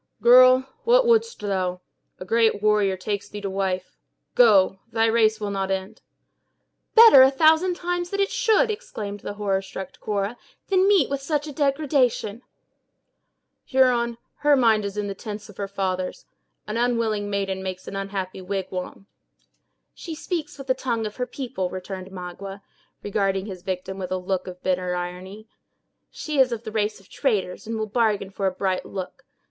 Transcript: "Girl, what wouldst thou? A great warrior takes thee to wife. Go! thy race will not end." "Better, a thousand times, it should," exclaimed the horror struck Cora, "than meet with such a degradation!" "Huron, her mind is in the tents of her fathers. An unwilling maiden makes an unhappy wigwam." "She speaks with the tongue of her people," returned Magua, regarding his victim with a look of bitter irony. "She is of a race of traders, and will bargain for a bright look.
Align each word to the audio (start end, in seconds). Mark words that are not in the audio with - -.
"Girl, 0.19 0.61
what 0.83 1.05
wouldst 1.05 1.39
thou? 1.41 1.79
A 2.19 2.25
great 2.25 2.63
warrior 2.63 2.97
takes 2.97 3.29
thee 3.29 3.39
to 3.41 3.51
wife. 3.51 3.99
Go! 4.33 4.79
thy 4.91 5.05
race 5.05 5.39
will 5.39 5.51
not 5.51 5.69
end." 5.69 6.01
"Better, 6.95 7.21
a 7.21 7.29
thousand 7.29 7.75
times, 7.75 8.11
it 8.11 8.31
should," 8.31 8.71
exclaimed 8.71 9.19
the 9.19 9.33
horror 9.35 9.61
struck 9.61 9.99
Cora, 9.99 10.37
"than 10.69 10.87
meet 10.87 11.07
with 11.07 11.21
such 11.21 11.45
a 11.45 11.51
degradation!" 11.53 12.41
"Huron, 13.63 14.17
her 14.37 14.55
mind 14.55 14.85
is 14.85 14.97
in 14.97 15.05
the 15.05 15.13
tents 15.13 15.49
of 15.49 15.57
her 15.57 15.67
fathers. 15.67 16.25
An 16.65 16.77
unwilling 16.77 17.29
maiden 17.29 17.61
makes 17.61 17.87
an 17.87 17.95
unhappy 17.95 18.41
wigwam." 18.41 19.05
"She 19.93 20.15
speaks 20.15 20.57
with 20.57 20.65
the 20.65 20.73
tongue 20.73 21.05
of 21.05 21.17
her 21.17 21.27
people," 21.27 21.69
returned 21.69 22.09
Magua, 22.11 22.63
regarding 23.03 23.45
his 23.45 23.61
victim 23.61 23.99
with 23.99 24.11
a 24.11 24.17
look 24.17 24.47
of 24.47 24.63
bitter 24.63 24.95
irony. 24.95 25.47
"She 26.09 26.39
is 26.39 26.51
of 26.51 26.65
a 26.65 26.71
race 26.71 26.99
of 26.99 27.07
traders, 27.07 27.67
and 27.67 27.77
will 27.77 27.85
bargain 27.85 28.31
for 28.31 28.47
a 28.47 28.51
bright 28.51 28.83
look. 28.83 29.25